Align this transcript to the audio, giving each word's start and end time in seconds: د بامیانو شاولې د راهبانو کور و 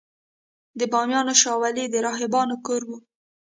د 0.79 0.81
بامیانو 0.91 1.33
شاولې 1.41 1.85
د 1.89 1.95
راهبانو 2.07 2.55
کور 2.65 2.81
و 2.87 2.91